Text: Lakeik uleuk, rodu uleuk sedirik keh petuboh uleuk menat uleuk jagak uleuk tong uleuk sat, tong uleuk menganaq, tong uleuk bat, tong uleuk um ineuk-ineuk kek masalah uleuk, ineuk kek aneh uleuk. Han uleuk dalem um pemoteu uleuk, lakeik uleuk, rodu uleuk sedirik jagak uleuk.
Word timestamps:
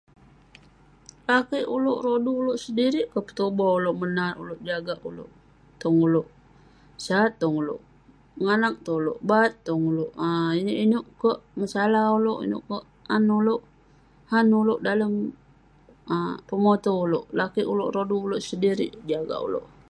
Lakeik 1.27 1.67
uleuk, 1.75 1.99
rodu 2.05 2.31
uleuk 2.41 2.61
sedirik 2.63 3.07
keh 3.11 3.23
petuboh 3.27 3.71
uleuk 3.79 3.97
menat 4.01 4.35
uleuk 4.41 4.61
jagak 4.67 4.99
uleuk 5.09 5.31
tong 5.81 5.97
uleuk 6.07 6.27
sat, 7.05 7.31
tong 7.41 7.55
uleuk 7.61 7.81
menganaq, 8.37 8.75
tong 8.85 8.97
uleuk 9.01 9.21
bat, 9.29 9.51
tong 9.67 9.81
uleuk 9.89 10.11
um 10.25 10.49
ineuk-ineuk 10.59 11.07
kek 11.21 11.39
masalah 11.59 12.05
uleuk, 12.17 12.39
ineuk 12.45 12.63
kek 12.69 12.83
aneh 13.15 13.37
uleuk. 13.41 13.61
Han 14.31 14.47
uleuk 14.61 14.81
dalem 14.87 15.11
um 16.13 16.33
pemoteu 16.47 16.97
uleuk, 17.05 17.25
lakeik 17.39 17.69
uleuk, 17.73 17.91
rodu 17.95 18.15
uleuk 18.25 18.43
sedirik 18.47 18.93
jagak 19.09 19.41
uleuk. 19.49 19.67